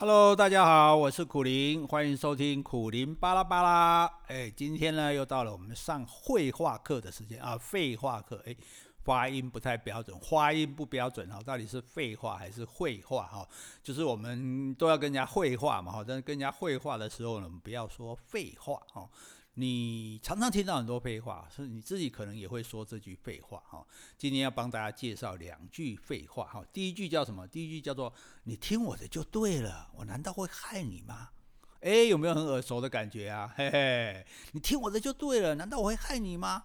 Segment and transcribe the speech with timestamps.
[0.00, 4.10] Hello，大家好，我是苦苓，欢迎收听苦苓巴拉巴拉。
[4.28, 8.42] 哎，今天呢又到了我们上绘画课的时间啊，废话课。
[8.46, 8.56] 哎，
[9.04, 13.46] 发音不太标准，发音不标准哈，到底是废话还是绘画哈？
[13.82, 19.06] 就是我们都要跟人家绘画嘛哈，但是跟人家绘画的时候呢，我们不要说废话哦。
[19.60, 23.86] 你常常听到很多废话，是你自己可能也会说这句废话哈。
[24.16, 26.64] 今天要帮大家介绍两句废话哈。
[26.72, 27.46] 第一句叫什么？
[27.46, 28.10] 第一句叫做
[28.44, 31.28] “你听我的就对了，我难道会害你吗？”
[31.80, 33.52] 哎，有没有很耳熟的感觉啊？
[33.54, 36.64] 嘿嘿，你听我的就对了，难道我会害你吗？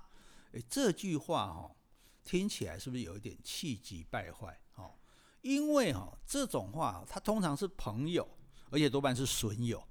[0.53, 1.75] 哎，这句话哈，
[2.23, 4.57] 听起来是不是有一点气急败坏？
[4.75, 4.93] 哦，
[5.41, 8.25] 因为哈，这种话它通常是朋友，
[8.69, 9.83] 而且多半是损友。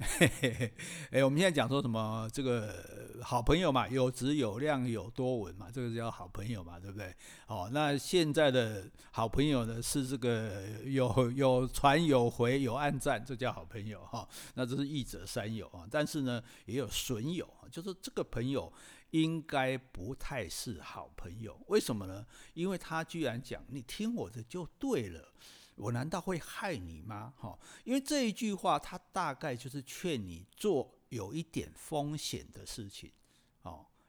[0.00, 0.72] 嘿嘿嘿，
[1.10, 2.30] 哎，我们现在讲说什么？
[2.32, 7.12] 这个好朋友嘛，有质有量有多闻嘛，这个叫好朋友嘛，对不对？
[7.48, 18.72] 哦，那现在的好朋友呢，是这个有有传有回有暗赞，这叫好朋友哈、那这是一者三友啊，但是呢，也有损友，就是这个朋友
[19.10, 21.60] 应该不太是好朋友。
[21.66, 22.24] 为什么呢？
[22.54, 25.32] 因为他居然讲你听我的就对了。
[25.78, 27.32] 我难道会害你吗？
[27.36, 33.12] 哈，因为这一句话，他大概就是劝你做有一点风险的事情，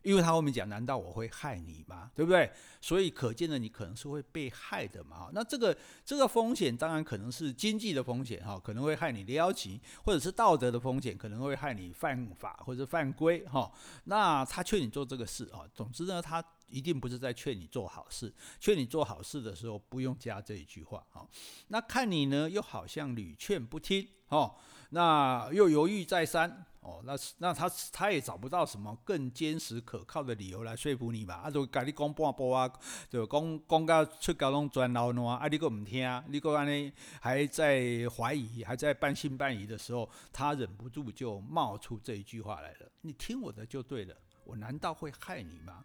[0.09, 2.09] 因为他后面讲，难道我会害你吗？
[2.15, 2.51] 对不对？
[2.81, 5.29] 所以可见的你可能是会被害的嘛。
[5.33, 13.71] 那这个这个风险当然可能是经济的风险，哈，可能会害你撩急，或者是道德的风险，可能会害你犯法或者犯规，哈。
[14.05, 16.43] 那他劝你做这个事啊，总之呢，他。
[16.71, 21.25] 一定不是在劝你做好事，劝你做好事的时候不用加这一句话啊。
[21.69, 24.53] 那看你呢，又好像屡劝不听哦，
[24.91, 31.35] 那又犹豫再三哦，那那他他也找不到什么更坚实可靠的理由来说服你吧？
[31.35, 32.71] 啊，就跟你讲半波啊，
[33.09, 45.83] 就讲讲到出交拢转老暖啊，你个唔听，你个安尼还在怀疑，还在半信半疑的时候，他忍不住就冒出这一句话来了：你听我的就对了，我难道会害你吗？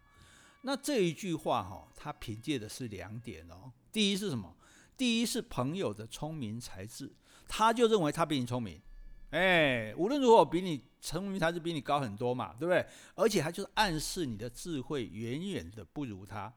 [0.61, 3.71] 那这一句话哈，他凭借的是两点哦。
[3.91, 4.55] 第一是什么？
[4.97, 7.13] 第一是朋友的聪明才智，
[7.49, 8.81] 他就认为他比你聪明，
[9.35, 12.85] 哎，无论如何比你聪明才智比你高很多嘛，对不对？
[13.15, 16.53] 而且他就是暗示你的智慧远远的不如他，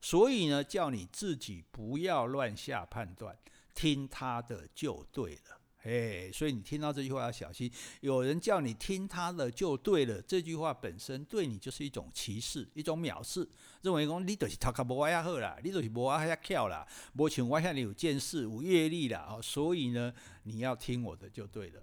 [0.00, 3.36] 所以呢，叫你自己不要乱下判断，
[3.74, 5.60] 听他的就对了。
[5.82, 7.70] 哎，所以你听到这句话要小心。
[8.00, 13.46] 有人叫你听他的就对了，这句话本身对你就是一种歧视，一种藐视，
[13.82, 19.26] 认为讲你就是头壳无我遐好啦，你就是无我遐巧啦，无像我遐有见识、有阅历啦。
[19.28, 20.14] 哦，所以呢，
[20.44, 21.82] 你要听我的就对了。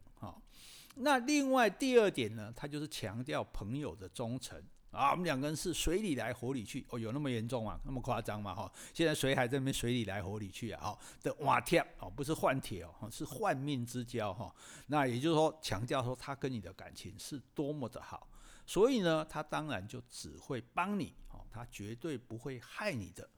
[0.95, 4.61] 那另外第二点呢，他就是强调朋友的忠诚。
[4.91, 7.79] 啊，我们两个人是水里来火里去哦，有那么严重吗？
[7.85, 8.55] 那么夸张吗？
[8.55, 14.51] 哈，现在水海这边水里来火里去啊，哦的瓦贴哦，不是换铁哦，是换命之交哈。
[14.87, 18.27] 那也就是说，强调说他跟你的感情是多么的好，
[18.65, 23.29] 所以呢，他当然就只会帮你哦，他绝对不会害你的。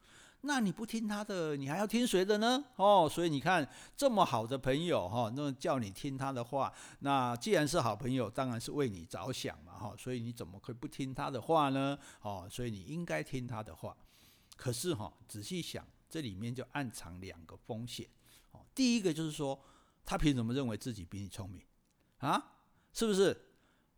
[0.44, 2.63] 那你不听他的，你还要听谁的呢？
[2.75, 11.97] 哦，所以你看这么好的朋友哈，那叫你听他的话，那既然是好朋友，当然是为你着想嘛哈，所以你怎么可以不听他的话呢？
[12.22, 13.96] 哦，所以你应该听他的话。
[14.57, 18.07] 可是哈，仔细想，这里面就暗藏两个风险。
[18.51, 19.59] 哦，第一个就是说，
[20.03, 21.63] 他凭什么认为自己比你聪明
[22.18, 22.57] 啊？
[22.94, 23.50] 是不是？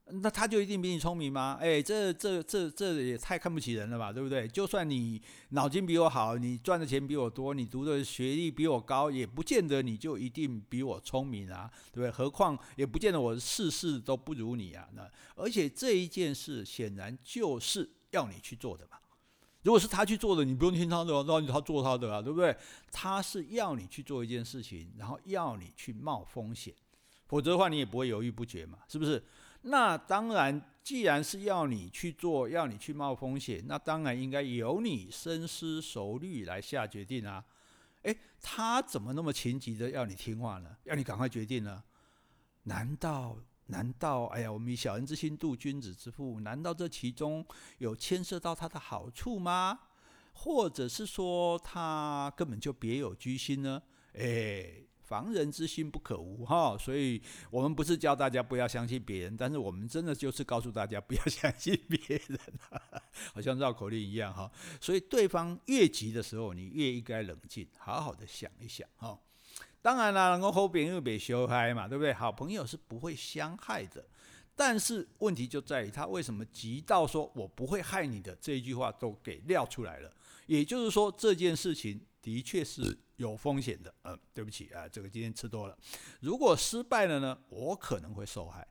[0.06, 1.58] 那他就一定比你聪明吗？
[1.62, 4.46] 哎，这这这这也太看不起人了吧，对不对？
[4.48, 12.12] 就算你脑筋比我好，你赚的钱比我多，你读的学历比我高，也不见得你就一定比我聪明啊，对不对？
[12.12, 14.88] 何况也不见得我事事都不如你啊。
[14.94, 18.98] 那而且这一件事显然就是要你去做的嘛。
[19.64, 22.54] 如果是他去做的，你不用听他的，让他做他的啊，对不对？
[22.92, 26.74] 他是要你去做一件事情，然后要你去冒风险，
[27.26, 29.24] 否则的话你也不会犹豫不决嘛，是不是？
[29.64, 37.44] 那当然，既然是要你去做，要你去冒风险，那当然应该由你深思熟虑来下决定啊。
[38.02, 40.76] 诶，他怎么那么情急的要你听话呢？
[40.84, 41.82] 要你赶快决定呢？
[42.64, 43.38] 难道
[43.68, 47.46] 难道哎呀，我们以小人之心度君子之腹，难道这其中
[47.78, 49.80] 有牵涉到他的好处吗？
[50.34, 53.82] 或者是说他根本就别有居心呢？
[54.14, 54.88] 诶。
[55.14, 57.22] 防人之心不可无哈，所以
[57.52, 62.40] 我们不是教大家不要相信别人，但是我们真的就是告诉大家不要相信别人，
[63.32, 64.52] 好像绕口令一样哈。
[64.82, 69.20] 所以对方越急的时候，你越应该冷静，好好的想一想哈。
[69.84, 72.12] 当然了，能够好朋友别相害嘛，对不对？
[72.12, 74.04] 好朋友是不会相害的，
[74.56, 80.12] 但是问题就在于他为什么急到说我不会害你的这一句话都给撂出来了，
[80.48, 82.98] 也就是说这件事情的确是。
[83.24, 83.94] 有风险的。
[84.04, 85.78] 嗯，对不起啊，这个今天吃多了。
[86.20, 88.68] 如果失败了呢，我可能会受害。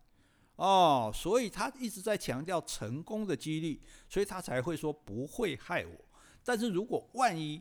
[0.56, 6.04] 哦，所以他一直在强调成功的几率，所以他才会说不会害我。
[6.44, 7.60] 但是如果万一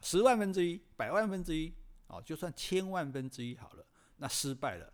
[0.00, 1.74] 十万分之一、百万分之一，
[2.06, 3.84] 哦，就算千万分之一好了，
[4.16, 4.90] 那失败了，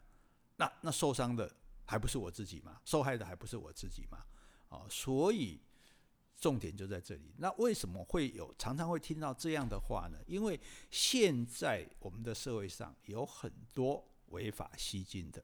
[0.56, 1.48] 那那受伤的
[1.84, 2.80] 还不是我自己吗？
[2.84, 4.24] 受害的还不是我自己吗？
[4.70, 5.60] 哦，所以
[6.38, 7.34] 重点就在这里。
[7.38, 10.18] 那为什么会有常常会听到这样的话呢？
[10.26, 10.60] 因为
[10.90, 15.42] 现在我们的社会上有很多违法吸金的。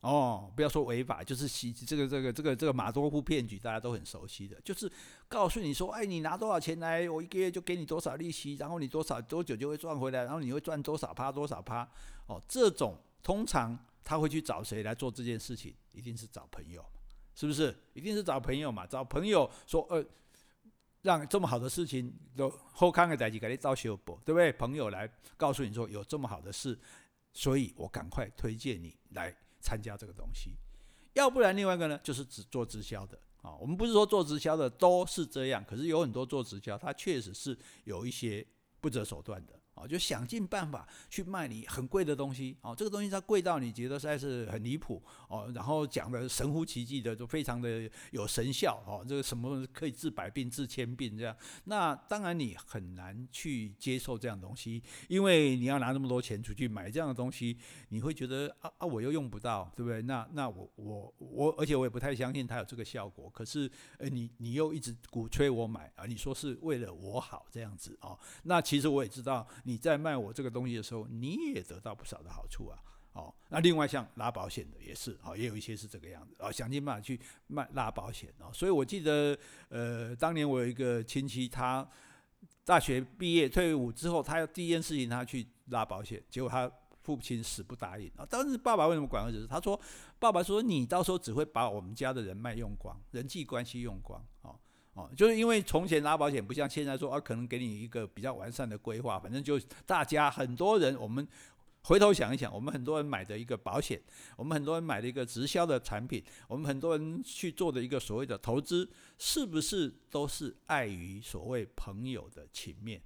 [0.00, 4.90] 哦，不要说违法，就是吸这个这个这个这个马多夫骗局，大家都很熟悉的，就是
[5.28, 11.86] 告诉你说，哎，你拿多少钱来，我一个月就给你多少利息，然后你多少多久就会赚回来，然后你会赚多少趴多少趴。
[12.28, 15.74] 哦，这种通常他会去找谁来做这件事情？
[15.92, 16.82] 一定是找朋友，
[17.34, 17.74] 是不是？
[17.94, 20.04] 一定是找朋友嘛，找朋友说，呃，
[21.02, 24.52] 让这么好的事情都后康的代志给你招修补，对不对？
[24.52, 26.78] 朋友来告诉你说有这么好的事，
[27.32, 29.34] 所以我赶快推荐你来。
[29.62, 30.52] 参加这个东西，
[31.12, 33.54] 要不然另外一个呢，就是只做直销的啊。
[33.56, 37.54] 我们不是说做直销的都是这样，可是有很多做直销，他确实是
[37.84, 38.42] 有一些
[38.80, 39.59] 不择手段的。
[39.86, 57.56] 就想尽办法去卖你很贵的东西哦，这个东西它贵到你觉得实在是很离谱哦，然后讲的神乎其技的，就非常的有神效哦，这个什么可以治百病、治千病这样，那当然你很难去接受这样东西，因为你要拿那么多钱出去买这样的东西，
[57.88, 60.02] 你会觉得啊啊我又用不到，对不对？
[60.02, 63.30] 那那我我我，而且我也不太相信它有这个效果。
[63.30, 69.46] 可是呃你你又一直鼓吹我买啊，你说是为了我好这样子哦，那其实我也知道。
[69.70, 72.76] 你在卖我这个东西的时候，你也得到不少的好处啊。
[73.12, 78.50] 哦，那另外像拉保险的也是，哦，也有一些是这个样子啊，想尽办法去卖拉保险哦。
[78.52, 79.38] 所以我记得，
[79.68, 81.88] 呃，当年我有一个亲戚，他
[82.64, 86.68] 大学毕业退伍之后，他要第一件事情他去拉保险，结果他
[87.02, 88.26] 父亲死不答应啊。
[88.26, 89.46] 当时爸爸为什么管儿子？
[89.48, 89.80] 他说，
[90.18, 94.58] 爸爸说你到时候只会把我们家的人脉用光，人际关系用光哦。
[94.94, 101.26] 哦，就是因为从前拉保险不像现在说啊，可能给你一个比较完善的规划，反正就大家很多人，我们
[101.84, 104.00] 回头想一想，我们很多人买的一个保险，
[104.36, 113.00] 我们很多人买的一个直销的产品，我们很多人去做的一个所谓的投资，是不是都是碍于所谓朋友的情面？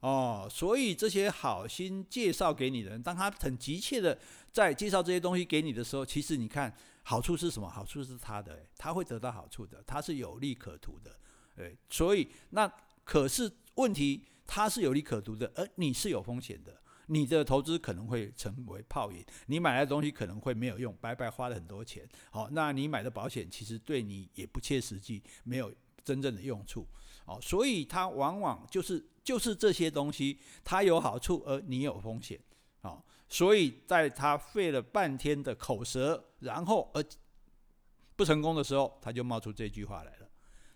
[0.00, 4.18] 哦，所以这些好心介绍给你的人，当他很急切的
[4.50, 7.68] 在介绍这些东西给你的时候，其实你看好处是什么？
[7.68, 11.18] 好处是他的，他会得到好处的，他是有利可图的。
[11.56, 12.72] 对，所以那
[13.04, 22.08] 可是问题，它是有利可图的，而你是有风险的，你的投资可能会成为泡影，你买来的东西可能会没有用，白白花了很多钱。
[22.30, 25.72] 好，那你买的保险其实对你也不切实际，没有
[26.04, 26.86] 真正的用处。
[27.26, 32.40] 哦，所以它往往就是就是这些东西，它有好处，而你有风险。
[32.82, 37.04] 哦，所以在他费了半天的口舌，然后而
[38.16, 40.28] 不成功的时候，他就冒出这句话来了。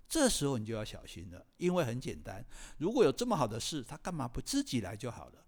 [0.09, 2.45] 这时候你就要小心了，因为很简单，
[2.79, 5.45] 如果有这么好的事，他干嘛不自己来就好了？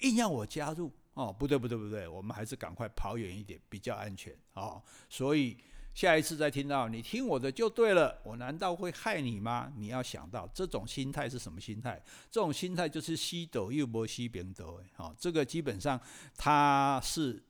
[0.00, 4.82] 硬要我加入哦，不对不对不对，我们还是赶快跑远一点比较安全哦。
[5.08, 5.56] 所以
[5.96, 9.72] 下一次再听到你听我的就对了，我难道会害你吗？
[9.76, 12.00] 你要想到这种心态是什么心态？
[12.30, 15.98] 这种心态就是西斗又波西边斗哎，好，这个基本上
[16.36, 17.42] 它是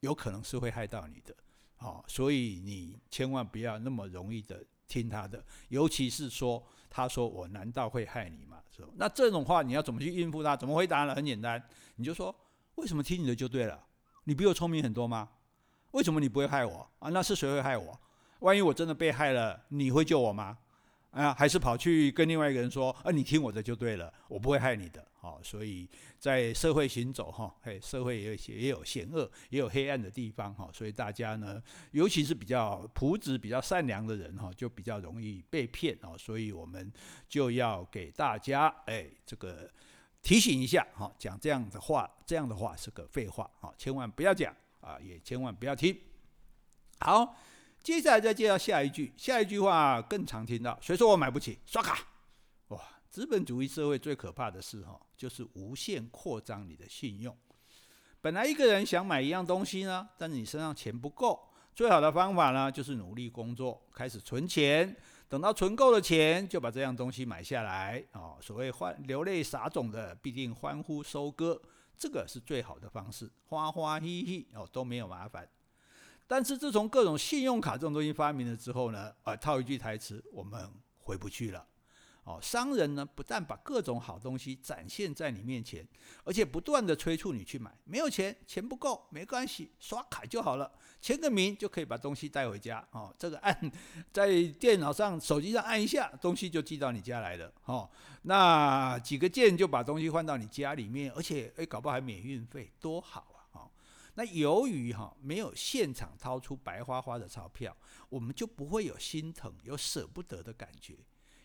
[0.00, 1.34] 有可能是会害到你的，
[1.76, 4.62] 好，所以你千万不要那么容易的。
[4.88, 8.58] 听他的，尤其是说，他说我难道会害你吗？
[8.76, 8.88] 是吧？
[8.96, 10.54] 那这种话你要怎么去应付他？
[10.54, 11.14] 怎么回答呢？
[11.14, 12.34] 很简单，你就说，
[12.74, 13.82] 为什么听你的就对了？
[14.24, 15.30] 你比我聪明很多吗？
[15.92, 17.08] 为什么你不会害我啊？
[17.10, 17.98] 那是谁会害我？
[18.40, 20.58] 万一我真的被害了，你会救我吗？
[21.12, 25.06] 啊，还是跑去跟另外一个人说，啊，你听我的就对了，我不会害你的。
[25.20, 36.16] 好，所以在社会行走哈，嘿，社会也有也有险恶，也有黑暗的地方哈，所以大家呢，尤其是比较朴质、比较善良的人哈，就比较容易被骗哦。
[36.18, 36.90] 所以我们
[37.28, 39.70] 就要给大家哎，这个
[40.22, 44.52] 提醒一下哈，讲这样的话，这样的话是个废话哈，千万不要讲
[44.82, 45.98] 啊，也千万不要听。
[47.00, 47.34] 好。
[47.82, 50.78] 接下来再介绍下一句，下一句话更常听到。
[50.80, 51.58] 谁说我买不起？
[51.66, 51.98] 刷卡！
[52.68, 57.36] 哇，资本主义社会最可怕的事哈，就是无限扩张你的信用。
[58.20, 64.96] 本来一个人想买一样东西呢，但是你身上钱不够，最好的方法呢，就是努力工作，开始存钱，
[65.28, 68.00] 等到存够了钱，就把这样东西买下来。
[68.12, 71.60] 哦，所谓欢流泪撒种的，必定欢呼收割，
[72.02, 75.48] 这个是最好的方式，花花嘻嘻哦，都没有麻烦。
[76.26, 80.68] 但是自从各种信用卡这种东西发明了之后呢，啊，套一句台词，我们
[80.98, 81.64] 回不去了，
[82.24, 85.84] 哦，商人呢，不但把各种好东西展现在你面前，
[86.22, 87.76] 而且不断地催促你去买。
[87.82, 92.86] 没有钱，钱不够，没关系，刷卡就好了，签个名就可以把东西带回家。
[92.92, 93.72] 哦，这个按
[94.12, 97.52] 在电脑上、手机上按一下，东西就寄到你家来了。
[97.64, 97.90] 哦，
[98.22, 103.58] 那几个键就把东西换到你家里面，而且诶，搞不好还免运费，多好啊！
[103.58, 103.70] 哦，
[104.14, 107.76] 那由于哈没有现场掏出白花花的钞票，
[108.08, 110.94] 我们就不会有心疼、有舍不得的感觉。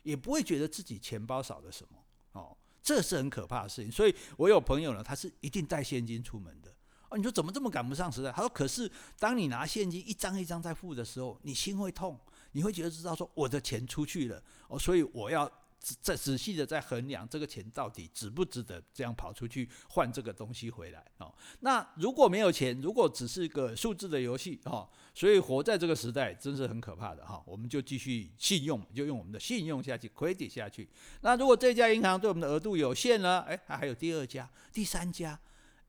[0.08, 1.98] 也不会觉得自己钱包少了什么
[2.32, 3.92] 哦，这是很可怕的事情。
[3.92, 6.74] 所以我有朋友呢，他是一定带现金出门的
[7.10, 7.18] 哦。
[7.18, 8.32] 你说怎么这么赶不上时代？
[8.32, 12.18] 他说：可是当你拿现金一张一张在付的时候，你心会痛，
[12.54, 15.52] 你会觉得知道说我的钱出去了哦，所以我要。
[15.80, 21.34] 再仔细的再衡量这个钱到底值不值得这样跑出去换这个东西回来哦。
[21.62, 27.42] 那如果没有钱，如果只是个数字的游戏哦，所以活在这个时代真是很可怕的哈。
[27.46, 30.90] 我们就继续信用，就用我们的信用下去，credit 下去。
[31.22, 33.40] 那如果这家银行对我们的额度有限呢？
[33.48, 35.40] 哎，还还有第二家、第三家，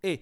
[0.02, 0.18] 哎。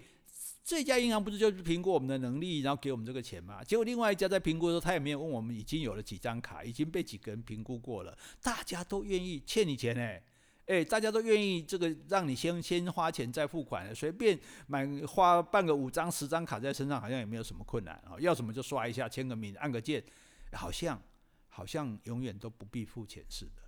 [0.66, 3.62] 这家银行不是就是评估我们的能力，然后给我们这个钱吗？
[3.62, 10.20] 结果另外一家在评估的时候，他也没有问我们已经有了几张卡，已经被几个人评估过了，大家都愿意欠你钱呢，
[10.66, 20.02] 哎，大家都愿意这个让你先先花钱再付款，随便买花办个五张十张卡在身上，好像也没有什么困难啊，要什么就刷一下，签个名，按个键，
[20.50, 21.00] 好像
[21.48, 23.62] 好像永远都不必付钱似的。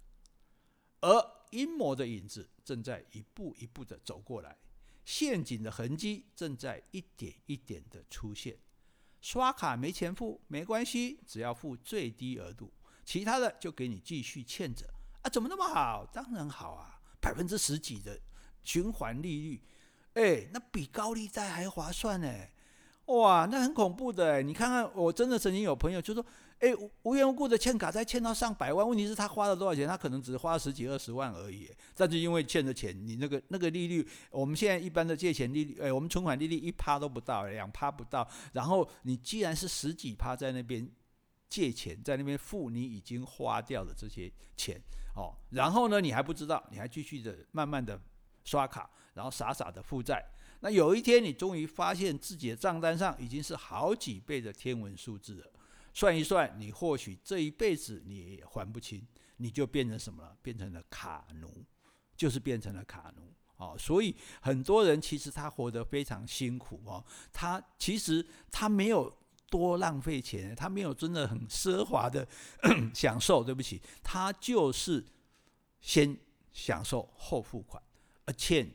[1.02, 4.56] 而阴谋的影子正在一步一步的走过来。
[5.08, 8.58] 陷阱的痕迹正在一点一点的出现，
[9.22, 12.70] 刷卡没钱付没关系，只要付最低额度，
[13.06, 14.86] 其他的就给你继续欠着
[15.22, 15.30] 啊？
[15.30, 16.04] 怎么那么好？
[16.12, 18.20] 当然好啊，百分之十几的
[18.62, 19.62] 循环利率，
[20.12, 22.30] 哎，那比高利贷还划算呢！
[23.06, 24.42] 哇，那很恐怖的！
[24.42, 26.22] 你看看，我真的曾经有朋友就说。
[26.60, 29.86] 哎，无缘无故的欠卡债欠到上百万，问题是他花了多少钱？
[29.86, 31.70] 他可能只花十几二十万而已。
[31.94, 38.28] 但是因为欠的钱，你那个那个利率，我们现在一般的借钱利率，哎，我们存款利率一趴都不到，两趴不到。
[38.52, 40.90] 然后你既然是十几趴在那边
[41.48, 44.80] 借钱，在那边付你已经花掉的这些钱，
[45.14, 48.00] 哦，然后呢，你还不知道，你还继续的慢慢的
[48.42, 50.24] 刷卡，然后傻傻的负债。
[50.60, 55.46] 那有一天你终于发现自己的账单上已经是好几倍的天文数字了。
[55.98, 59.04] 算一算，你或许这一辈子你也还不清，
[59.38, 60.36] 你就变成什么了？
[60.40, 61.66] 变成了卡奴，
[62.16, 63.74] 就是变成了卡奴哦。
[63.76, 69.12] 所以很多人其实他活得非常辛苦哦，他其实他没有
[69.50, 72.28] 多浪费钱，他没有真的很奢华的
[72.94, 73.42] 享受。
[73.42, 75.04] 对不起，他就是
[75.80, 76.16] 先
[76.52, 77.82] 享受后付款，
[78.24, 78.72] 而欠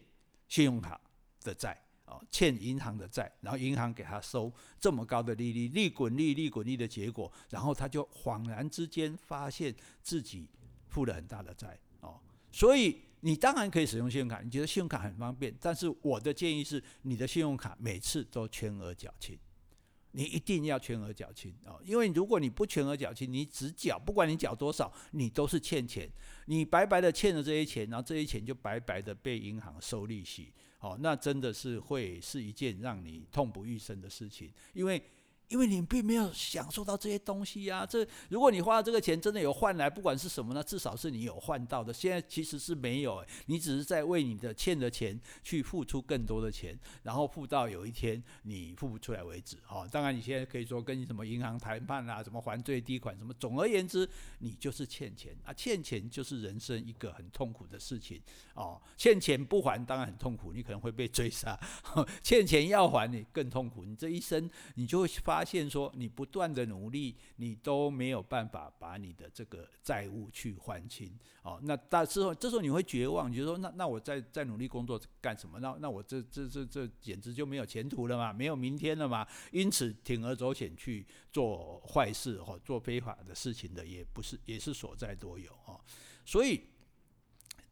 [0.49, 0.99] 信用卡
[1.39, 1.81] 的债。
[2.29, 10.47] 欠银行的债，然后银行给他收这么高的利率，利滚利，利滚利的结果，然后他就恍然之间发现自己
[10.89, 12.19] 负了很大的债哦。
[12.51, 19.39] 所以你当然可以使用信用卡，你觉得信用卡很方便，但是我的建议是，你的信用卡每次都全额缴清，
[20.11, 21.81] 你一定要全额缴清哦。
[21.85, 26.11] 因为如果你不全额缴清，你只缴，不管你缴多少，你都是欠钱，
[26.47, 30.53] 你白白的欠了这些钱，然后这些钱就白白的被银行收利息。
[30.83, 35.01] 哦，那真的是会是一件让你痛不欲生的事情，因为。
[35.53, 41.93] 因为你并没有享受到这些东西呀、啊，这如果你花这个钱真的有换来，不管是什么呢，至少是你有换到的。
[41.93, 49.55] 现在其实是没有，你只是在为你的欠的钱去付出更多的钱，然后付到有一天你付不出来为止。
[49.69, 58.19] 哦，当然你现在可以说跟什么银行谈判啊，什么还最低款什么，总而言之，你就是欠钱啊，欠钱就是人生一个很痛苦的事情。
[58.55, 61.55] 哦，欠钱不还当然很痛苦，你可能会被追杀；
[62.23, 65.42] 欠钱要还你更痛苦，你这一生你就会发。
[65.43, 71.59] 发现说你不断的努力，你都没有办法把你的这个债务去还清哦。
[71.63, 75.59] 那到之后，这时候你会绝望，你就说那那我再再努力工作干什么？
[75.59, 79.27] 那那我这这这这简直就没有前途了嘛，没有明天了嘛。
[79.51, 85.77] 因此铤而走险去做坏事或做非法的事情的，也不是也是所在多有哦。
[86.23, 86.61] 所以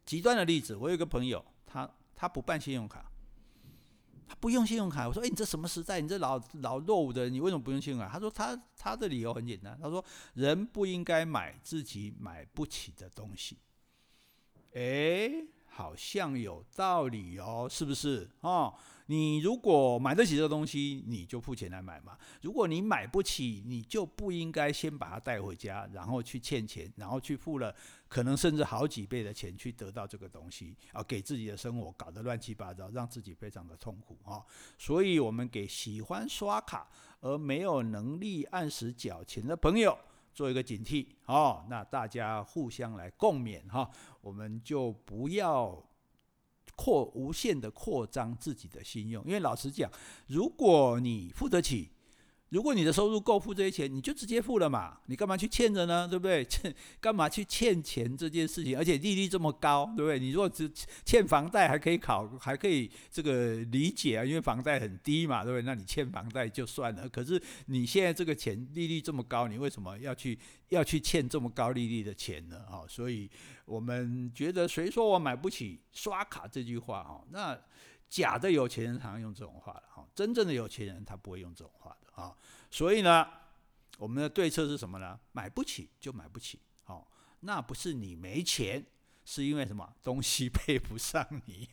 [0.04, 3.10] 极端的例子，我有一个朋友，他他不办信用卡。
[4.40, 6.00] 不用信用卡，我说：“哎，你这什么时代？
[6.00, 13.58] 你这老老落伍的，你为什么不用信用卡？”他说：“他他的理由很简单，他说人不应该买自己买不起的东西。”
[14.74, 15.30] 哎，
[15.68, 18.30] 好像有道理哦，是不是？
[18.40, 18.74] 哦。
[19.12, 22.16] 你如果买得起这个东西，你就付钱来买嘛。
[22.40, 27.76] 如果你买不起，你就不应该先把它带回家，然后去欠钱，然后去付了
[28.08, 34.42] 可能甚至好几倍的钱去得到这个东西啊，给自己的生活搞得乱七八糟，让自己非常的痛苦啊。
[34.78, 36.88] 所以，我们给喜欢刷卡
[37.20, 39.94] 而没有能力按时缴钱的朋友，
[40.32, 43.90] 做一个警惕哦，那大家互相来共勉哈，
[44.22, 45.78] 我们就不要
[46.76, 49.90] 扩无限的扩张自己的信用，因为老实讲，
[50.26, 51.91] 如果你付得起。
[52.52, 56.06] 如果你的收入够付这些钱，你就直接付了嘛，你干嘛去欠着呢？
[56.06, 56.44] 对不对？
[56.44, 58.76] 欠干嘛去欠钱这件事情？
[58.76, 60.18] 而且利率这么高，对不对？
[60.18, 60.70] 你如果只
[61.02, 65.62] 欠房贷还可以考，还可以这个理解啊，因为房贷很低嘛，对不对？
[65.64, 67.08] 那你欠房贷就算了。
[67.08, 72.58] 可是你现在这个钱利率这么高，你为什么要去要去欠这么高利率的钱呢？
[72.70, 73.30] 哦，所以
[73.64, 77.58] 我们觉得谁说我买不起刷卡这句话哦，那
[78.12, 82.22] 假的有钱人常用这种话了哈，真正的有钱人他不会用这种话的。
[82.22, 82.36] 啊，
[82.70, 83.26] 所以呢，
[83.96, 85.18] 我们的对策是什么呢？
[85.32, 88.84] 买不起就买不起，好，那不是你没钱，
[89.24, 89.94] 是因为什么？
[90.02, 91.70] 东西配不上你，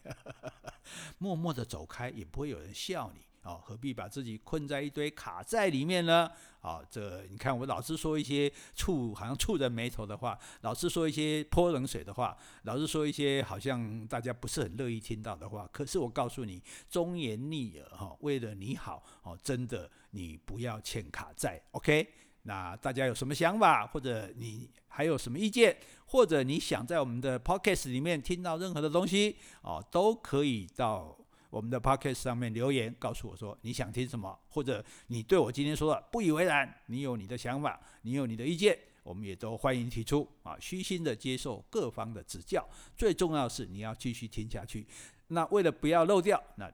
[1.20, 3.26] 默默的走开也不会有人笑你。
[3.44, 6.30] 哦，何必把自己困在一堆卡债里面呢？
[6.62, 15.68] 啊、哦，这你看我老是说一些触好像触人眉头的话，老是说一些泼冷水的话，老是说一些好像大家不是很乐意听到的话。
[15.72, 21.62] 可是我告诉你，忠言逆耳哈，为了你好哦，真的你不要欠卡债。
[21.72, 22.06] OK，
[22.44, 25.78] 那大家有什么想法，或者你还有什么意见，
[26.08, 31.18] 或者你想在我们的 Podcast 里面听到任何的东西哦，都可以到。
[31.50, 42.68] 我们的 podcast 上面留言告诉我说你想听什么，或者你对我今天说的不以为然，你有你的想法，你有你的意见，我们也都欢迎提出啊，虚心的接受各方的指教。
[42.96, 44.88] 最重要是你要继续听下去。
[45.28, 46.72] 那为了不要漏掉，那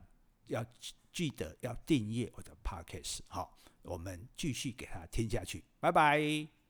[0.48, 0.66] 要
[1.12, 3.20] 记得要订阅我的 podcast。
[3.28, 5.64] 好，我们继续给他听下去。
[5.80, 6.65] 拜拜。